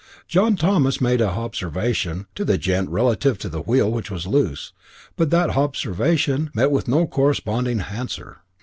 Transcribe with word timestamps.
John 0.27 0.55
Thomas 0.55 0.99
made 0.99 1.21
a 1.21 1.33
hobservation 1.33 2.25
to 2.33 2.43
the 2.43 2.57
gent 2.57 2.89
relative 2.89 3.37
to 3.37 3.49
the 3.49 3.61
wheel 3.61 3.91
which 3.91 4.09
was 4.09 4.25
loose, 4.25 4.73
but 5.15 5.29
that 5.29 5.51
hobservation 5.51 6.49
met 6.55 6.71
with 6.71 6.87
no 6.87 7.05
corresponding 7.05 7.81
hanswer. 7.81 8.37